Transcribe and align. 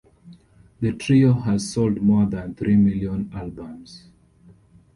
The 0.79 0.93
trio 0.93 1.31
has 1.31 1.71
sold 1.71 2.01
more 2.01 2.25
than 2.25 2.55
three 2.55 2.75
million 2.75 3.29
albums. 3.35 4.05